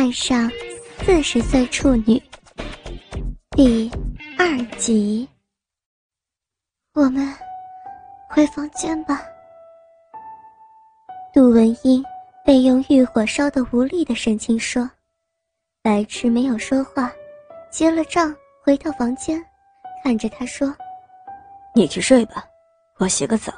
[0.00, 0.50] 爱上
[1.04, 2.18] 四十岁处女
[3.50, 3.90] 第
[4.38, 5.28] 二集。
[6.94, 7.30] 我们
[8.30, 9.20] 回房间吧。
[11.34, 12.02] 杜文英
[12.46, 14.90] 被用欲火烧得无力的神情说
[15.84, 17.12] ：“白痴没有说话，
[17.70, 19.38] 结了账回到房间，
[20.02, 20.74] 看着他说
[21.76, 22.42] ：‘你去睡吧，
[22.96, 23.52] 我洗个澡。’”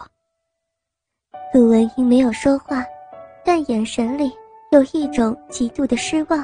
[1.55, 2.85] 杜文英没有说话，
[3.45, 4.33] 但眼神里。
[4.73, 6.43] 有一种极度的失望，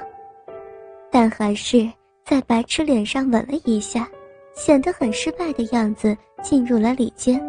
[1.10, 1.90] 但还是
[2.26, 4.06] 在白痴脸上吻了一下，
[4.54, 7.42] 显得很失败的样子，进入了里间，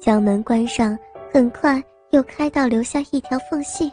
[0.00, 0.98] 将门关上，
[1.30, 3.92] 很快又开到留下一条缝隙。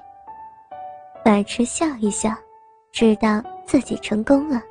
[1.25, 2.33] 白痴笑一笑，
[2.93, 4.63] 知道自己成功了。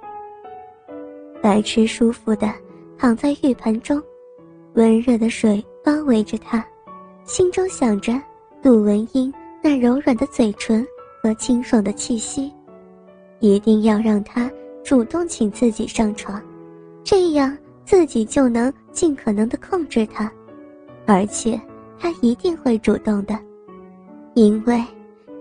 [1.43, 2.51] 白痴舒服的
[2.99, 4.03] 躺在浴盆中，
[4.73, 6.65] 温热的水包围着他，
[7.25, 8.19] 心中想着
[8.63, 9.31] 杜文英
[9.63, 10.83] 那柔软的嘴唇。
[11.23, 12.53] 和清爽的气息，
[13.39, 14.51] 一定要让他
[14.83, 16.43] 主动请自己上床，
[17.05, 20.31] 这样自己就能尽可能的控制他，
[21.07, 21.61] 而且
[21.97, 23.39] 他一定会主动的，
[24.35, 24.85] 因为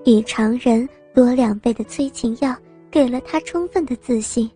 [0.04, 2.56] 比常人多两倍的催情药
[2.92, 4.48] 给了他充分的自信，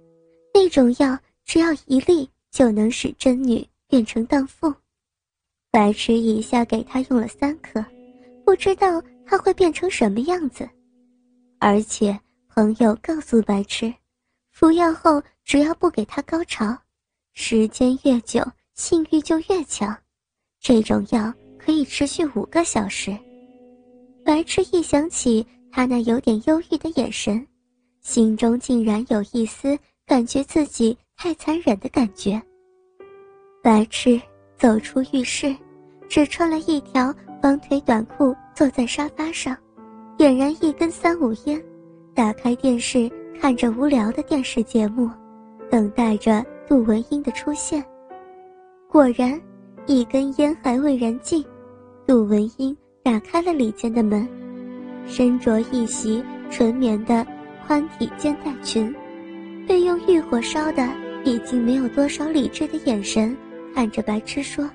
[0.54, 4.72] 那种药只要一粒就能使真女变成荡妇。
[5.72, 7.84] 白痴一下给他用了三颗，
[8.46, 10.70] 不知道他会变成什么样子。
[11.60, 12.18] 而且
[12.48, 13.94] 朋友告诉白痴，
[14.52, 16.78] 服药后只要不给他高潮，
[17.34, 19.96] 时间越久性欲就越强。
[20.60, 23.18] 这种药可以持续五个小时。
[24.24, 27.46] 白痴一想起他那有点忧郁的眼神，
[28.02, 32.42] 心中竟然有一丝感觉自己太残忍的感觉。
[33.62, 34.20] 白痴
[34.58, 35.56] 走出浴室，
[36.08, 39.58] 只穿了一条方腿短裤，坐在沙发上。
[40.18, 41.62] 点燃一根三五烟，
[42.14, 45.10] 打开电视，看着无聊的电视节目，
[45.70, 47.84] 等待着杜文英的出现。
[48.90, 49.40] 果然，
[49.86, 51.46] 一根烟还未燃尽，
[52.08, 54.26] 杜文英打开了里间的门，
[55.06, 57.28] 身着一袭纯棉的
[57.68, 58.96] 宽体肩带裙，
[59.68, 60.88] 被用欲火烧的
[61.26, 63.36] 已经没有多少理智的眼神
[63.74, 64.68] 看着白痴说：“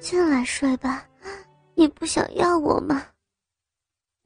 [0.00, 1.04] 进来睡吧，
[1.74, 3.02] 你不想要我吗？”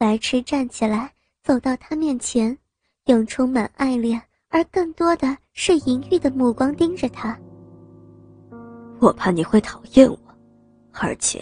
[0.02, 1.14] 白痴站起来，
[1.44, 2.58] 走到他面前，
[3.04, 7.38] 用充满爱恋而更多的是淫欲的目光盯着他。
[9.00, 10.18] 我怕你会讨厌我，
[10.92, 11.40] 而且，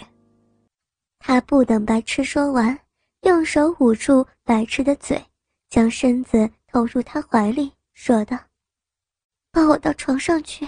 [1.17, 2.79] 他不等白痴说完，
[3.21, 5.19] 用手捂住白痴的嘴，
[5.67, 8.37] 将身子投入他怀里，说道
[9.51, 10.67] ：“抱我到床上去，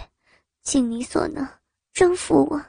[0.64, 1.48] 尽你所能
[1.94, 2.60] 征服我。”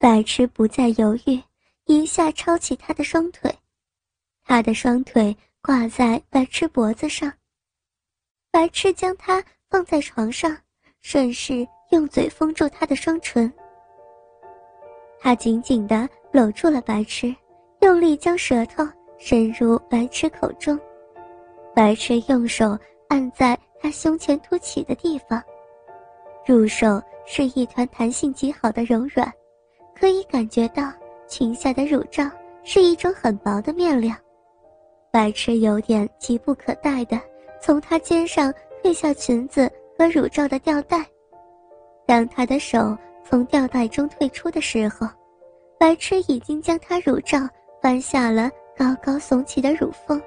[0.00, 1.42] 白痴不再犹豫，
[1.84, 3.54] 一下抄起他的双腿。
[4.48, 7.30] 他的双腿挂在白痴脖子上，
[8.50, 10.56] 白痴将他放在床上，
[11.02, 13.52] 顺势用嘴封住他的双唇。
[15.20, 17.36] 他紧紧地搂住了白痴，
[17.82, 18.88] 用力将舌头
[19.18, 20.80] 伸入白痴口中。
[21.74, 22.76] 白痴用手
[23.10, 25.42] 按在他胸前凸起的地方，
[26.46, 29.30] 入手是一团弹性极好的柔软，
[29.94, 30.90] 可以感觉到
[31.28, 32.24] 裙下的乳罩
[32.64, 34.16] 是一种很薄的面料。
[35.10, 37.18] 白痴有点急不可待的
[37.60, 38.52] 从他肩上
[38.82, 41.04] 褪下裙子和乳罩的吊带，
[42.06, 45.08] 当他的手从吊带中退出的时候，
[45.78, 47.40] 白痴已经将他乳罩
[47.80, 50.20] 翻下了高高耸起的乳峰。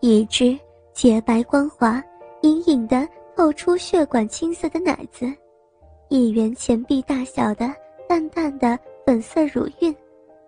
[0.00, 0.58] 一只
[0.94, 2.02] 洁白光滑、
[2.42, 3.06] 隐隐的
[3.36, 5.26] 透出血管青色的奶子，
[6.08, 7.68] 一圆钱币大小的
[8.08, 9.94] 淡淡的粉色乳晕，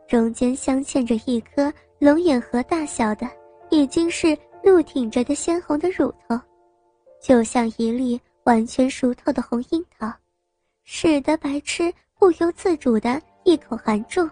[0.06, 1.70] 中间镶嵌着一颗。
[2.02, 3.30] 龙眼核大小的，
[3.70, 6.36] 已经是露挺着的鲜红的乳头，
[7.22, 10.12] 就像一粒完全熟透的红樱桃，
[10.82, 14.28] 使得白痴不由自主的一口含住，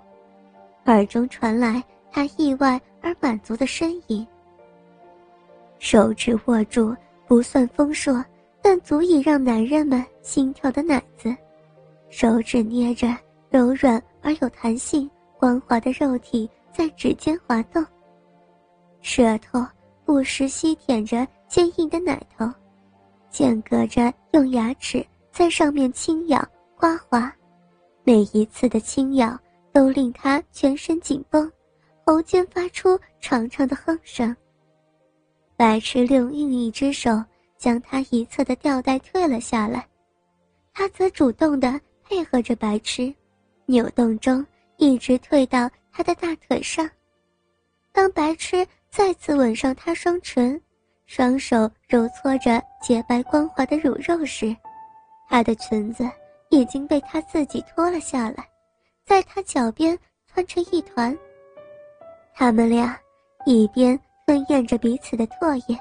[0.87, 4.27] 耳中传来他意外而满足的呻吟。
[5.79, 6.93] 手指握住
[7.25, 8.13] 不算丰硕，
[8.61, 11.33] 但足以让男人们心跳的奶子，
[12.09, 13.17] 手指捏着
[13.49, 15.09] 柔软而有弹性、
[15.39, 16.51] 光滑的肉体。
[16.73, 17.85] 在指尖滑动，
[19.01, 19.65] 舌头
[20.05, 22.51] 不时吸舔着坚硬的奶头，
[23.31, 26.47] 间隔着用牙齿在上面轻咬
[26.77, 27.33] 刮滑，
[28.05, 29.39] 每一次的轻咬
[29.73, 31.51] 都令他全身紧绷，
[32.05, 34.35] 喉间发出长长的哼声。
[35.57, 37.23] 白痴用另一只手
[37.59, 39.87] 将他一侧的吊带退了下来，
[40.73, 43.15] 他则主动的配合着白痴，
[43.67, 44.45] 扭动中
[44.81, 45.71] 一直退到。
[45.93, 46.89] 他的大腿上，
[47.93, 50.59] 当白痴再次吻上他双唇，
[51.05, 54.57] 双手揉搓着洁白光滑的乳肉时，
[55.29, 56.09] 他的裙子
[56.49, 58.49] 已经被他自己脱了下来，
[59.05, 59.99] 在他脚边
[60.33, 61.15] 团成一团。
[62.33, 62.97] 他们俩
[63.45, 65.77] 一边吞咽着彼此的唾液，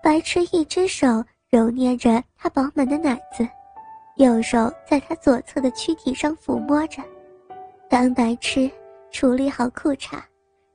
[0.00, 3.46] 白痴一只手揉捏着他饱满的奶子，
[4.16, 7.02] 右手在他左侧的躯体上抚摸着。
[7.94, 8.68] 当白痴
[9.12, 10.18] 处理好裤衩，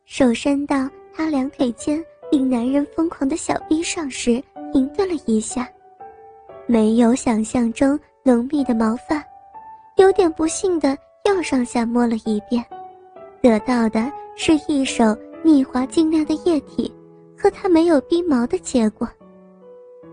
[0.06, 2.02] 手伸到他两腿间
[2.32, 5.68] 令男人疯狂的小臂上时，停顿了一下，
[6.66, 9.22] 没有想象中浓密的毛发，
[9.98, 12.64] 有点不幸的又上下摸了一遍，
[13.42, 15.04] 得到的是一手
[15.44, 16.90] 腻滑晶亮的液体，
[17.38, 19.06] 和他没有逼毛的结果。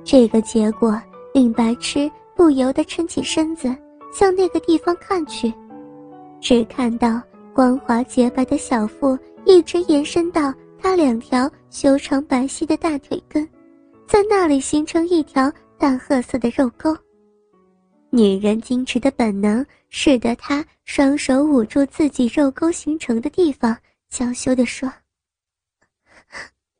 [0.02, 1.00] 这个结果
[1.32, 3.72] 令白痴不由得撑起身子，
[4.12, 5.54] 向那个地方看去。
[6.40, 7.20] 只看到
[7.52, 13.48] 光滑洁白的小腹一直延伸到他两条修长白皙的大腿根，
[14.06, 16.96] 在那里形成一条淡褐色的肉沟。
[18.10, 23.76] 女人矜持的本能使得她双手捂住自己肉沟形成的地方，
[24.08, 24.90] 娇羞地说：“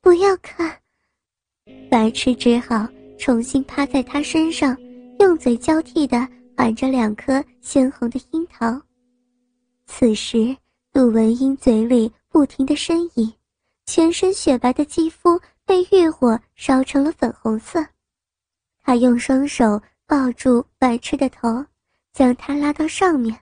[0.00, 0.73] 不要看。”
[1.91, 2.87] 白痴只好
[3.19, 4.76] 重新趴在她身上，
[5.19, 6.26] 用嘴交替地
[6.56, 8.81] 含着两颗鲜红的樱桃。
[9.86, 10.56] 此时，
[10.92, 13.32] 杜文英嘴里不停的呻吟，
[13.86, 17.86] 全身雪白的肌肤被欲火烧成了粉红色。
[18.82, 21.64] 他用双手抱住白痴的头，
[22.12, 23.40] 将他拉到上面。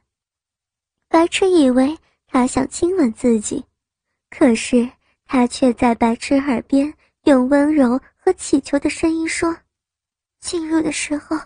[1.08, 3.64] 白痴以为他想亲吻自己，
[4.30, 4.88] 可是
[5.24, 6.92] 他却在白痴耳边
[7.24, 9.56] 用温柔和乞求的声音说
[10.40, 11.36] ：“进入的时候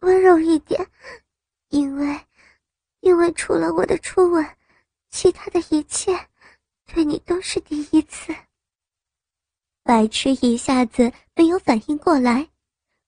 [0.00, 0.86] 温柔一点，
[1.68, 2.20] 因为……”
[3.00, 4.46] 因为除了我的初吻，
[5.10, 6.18] 其他的一切，
[6.92, 8.34] 对你都是第一次。
[9.82, 12.46] 白痴一下子没有反应过来，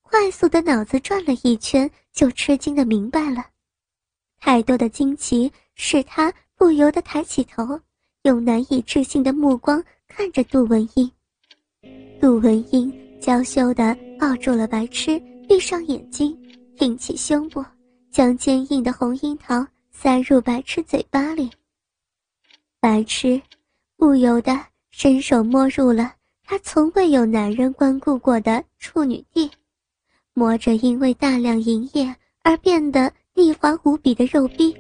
[0.01, 3.47] 快速的脑子转了一圈，就吃惊的明白了。
[4.41, 7.79] 太多的惊奇使他不由得抬起头，
[8.23, 11.11] 用难以置信的目光看着杜文英。
[12.21, 16.37] 杜文英娇羞的抱住了白痴，闭上眼睛，
[16.77, 17.65] 挺起胸部，
[18.11, 19.65] 将坚硬的红樱桃。
[19.93, 21.49] 塞入白痴嘴巴里，
[22.81, 23.41] 白痴
[23.97, 24.59] 不由得
[24.91, 26.13] 伸手摸入了
[26.43, 29.49] 他从未有男人光顾过的处女地，
[30.35, 32.13] 摸着因为大量营液
[32.43, 34.77] 而变得腻滑无比的肉壁，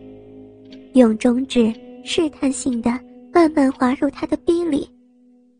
[0.94, 1.72] 用中指
[2.04, 2.90] 试探性的
[3.32, 4.90] 慢慢滑入他的逼里，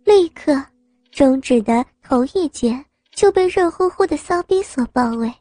[0.05, 0.61] 立刻
[1.13, 5.33] 中指的头一节就被热乎乎的骚逼所包围，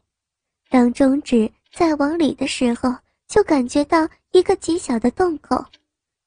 [0.70, 2.94] 当中指再往里的时候。
[3.32, 5.64] 就感觉到一个极小的洞口，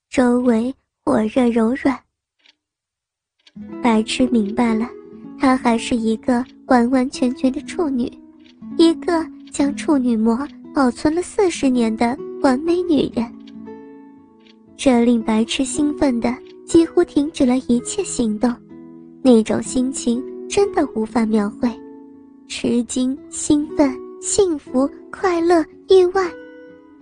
[0.10, 0.74] 周围
[1.04, 1.96] 火热柔软。
[3.84, 4.90] 白痴明白了，
[5.38, 8.12] 她还是一个完完全全的处女，
[8.80, 10.36] 一个将处女膜
[10.74, 13.32] 保存了四十年的完美女人。
[14.76, 16.36] 这令白痴兴奋的
[16.66, 18.52] 几乎停止了一切行动，
[19.22, 21.70] 那种心情真的无法描绘：
[22.48, 26.28] 吃惊、兴奋、幸福、快乐、意外。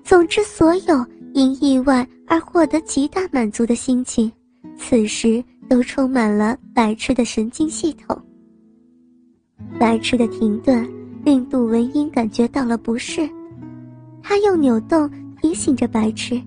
[0.04, 4.30] 总之，所有因意外而获得极大满足的心情，
[4.78, 8.22] 此时都充满了白痴的神经系统。
[9.80, 10.88] 白痴的停顿
[11.24, 13.28] 令杜文英感觉到了不适，
[14.22, 15.10] 他用扭动
[15.42, 16.40] 提醒着白痴。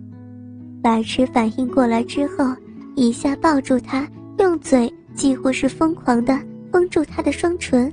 [0.82, 2.54] 白痴反应过来之后，
[2.94, 4.06] 一下抱住他，
[4.38, 6.38] 用嘴几乎是疯狂的
[6.70, 7.90] 封住他的双唇，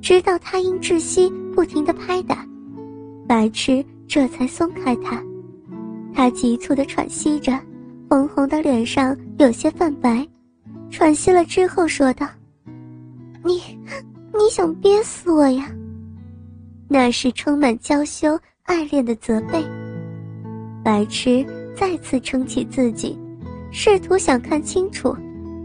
[0.00, 2.46] 直到他因窒息不停地拍打。
[3.28, 3.84] 白痴。
[4.14, 5.24] 这才松开他，
[6.12, 7.58] 他急促地喘息着，
[8.10, 10.28] 红红的脸上有些泛白，
[10.90, 12.28] 喘息了之后说道
[13.42, 13.62] ：“你，
[14.34, 15.66] 你想憋死我呀？”
[16.88, 19.64] 那是充满娇羞爱恋的责备。
[20.84, 21.42] 白痴
[21.74, 23.18] 再次撑起自己，
[23.70, 25.16] 试图想看清楚，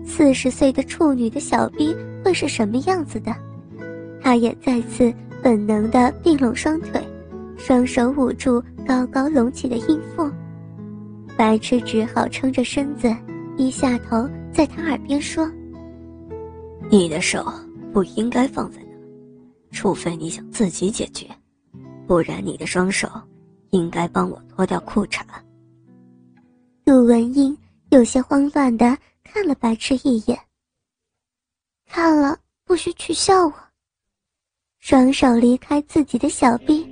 [0.06, 3.36] 四十岁的处女的小逼会是什么样子的。
[4.22, 5.14] 他也再次
[5.44, 7.06] 本能地并拢双腿。
[7.58, 10.30] 双手捂住高高隆起的阴腹，
[11.36, 13.14] 白痴只好撑着身子，
[13.58, 15.52] 低下头，在他耳边说
[16.90, 17.46] ：“你的手
[17.92, 21.28] 不应该放在那，除非你想自己解决，
[22.06, 23.10] 不然你的双手
[23.72, 25.22] 应该帮我脱掉裤衩。”
[26.86, 27.58] 杜文英
[27.90, 30.40] 有些慌乱的看了白痴一眼，
[31.86, 33.54] 看了不许取笑我。
[34.80, 36.88] 双手离开自己的小臂。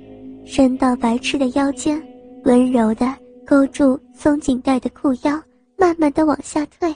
[0.46, 2.00] 伸到白痴的腰间，
[2.44, 5.42] 温柔地勾住松紧带的裤腰，
[5.76, 6.94] 慢慢地往下退。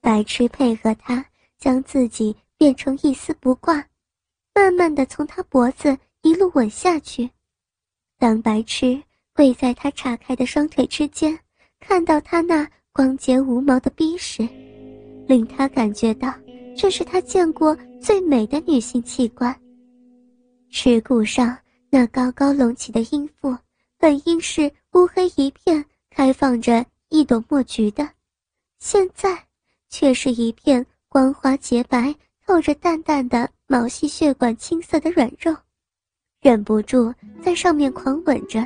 [0.00, 1.24] 白痴配合他，
[1.58, 3.84] 将自己变成一丝不挂，
[4.54, 7.28] 慢慢的从他脖子一路吻下去。
[8.18, 9.02] 当白痴
[9.34, 11.36] 跪在他岔开的双腿之间，
[11.80, 14.46] 看到他那光洁无毛的逼时，
[15.26, 16.32] 令他感觉到
[16.76, 19.58] 这是他见过最美的女性器官。
[20.70, 21.56] 耻骨上
[21.90, 23.56] 那高高隆起的阴腹，
[23.98, 28.08] 本应是乌黑一片，开放着一朵墨菊的，
[28.78, 29.36] 现在
[29.88, 32.14] 却是一片光滑洁白、
[32.46, 35.52] 透着淡淡的毛细血管青色的软肉，
[36.40, 38.64] 忍不住在上面狂吻着，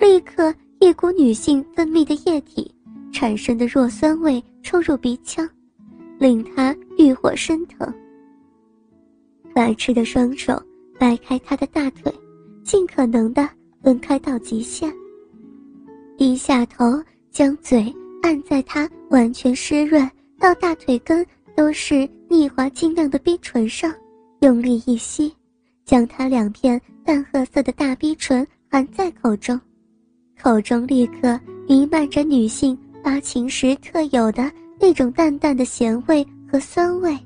[0.00, 2.74] 立刻一股女性分泌的液体
[3.12, 5.46] 产生的弱酸味冲入鼻腔，
[6.18, 7.92] 令他欲火升腾。
[9.54, 10.60] 白痴的双手。
[11.00, 12.12] 掰开他的大腿，
[12.68, 13.48] 尽可能的
[13.82, 14.92] 分开到极限。
[16.18, 20.06] 低下头，将嘴按在他完全湿润
[20.38, 21.24] 到大腿根
[21.56, 23.90] 都是腻滑晶亮的逼唇上，
[24.40, 25.34] 用力一吸，
[25.86, 29.58] 将他两片淡褐色的大逼唇含在口中，
[30.38, 36.22] 口中立刻弥漫着女性发情时特有的那种淡淡的咸味
[36.52, 37.16] 和酸味。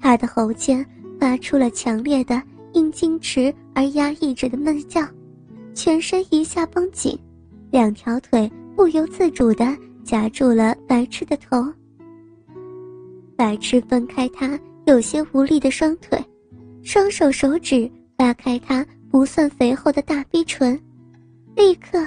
[0.00, 0.86] 他的喉间
[1.18, 2.40] 发出了强烈的。
[2.72, 5.06] 因矜持而压抑着的闷叫，
[5.74, 7.18] 全身一下绷紧，
[7.70, 11.66] 两条腿不由自主地夹住了白痴的头。
[13.36, 16.22] 白痴分开他有些无力的双腿，
[16.82, 20.78] 双手手指扒开他不算肥厚的大逼唇，
[21.56, 22.06] 立刻，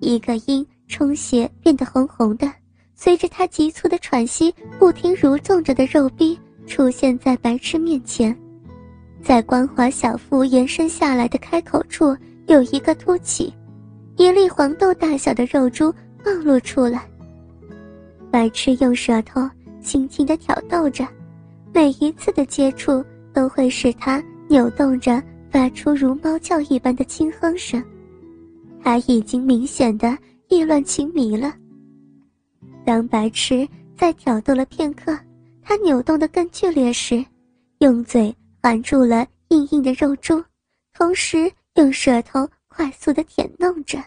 [0.00, 2.52] 一个因充血变得红红的，
[2.94, 8.36] 随着他急促的喘息不停蠕动着的肉逼出现在白痴面前。
[9.24, 12.14] 在光滑小腹延伸下来的开口处
[12.46, 13.50] 有一个凸起，
[14.18, 15.90] 一粒黄豆大小的肉珠
[16.22, 17.08] 暴露出来。
[18.30, 19.48] 白痴用舌头
[19.80, 21.08] 轻轻地挑逗着，
[21.72, 23.02] 每一次的接触
[23.32, 27.82] 都会使他扭动着，发出如猫叫一般的轻哼声。
[28.82, 31.54] 他已经明显的意乱情迷了。
[32.84, 33.66] 当白痴
[33.96, 35.18] 在挑逗了片刻，
[35.62, 37.24] 他扭动得更剧烈时，
[37.78, 38.34] 用嘴。
[38.64, 40.42] 含住了硬硬的肉珠，
[40.94, 44.02] 同时用舌头快速的舔弄着。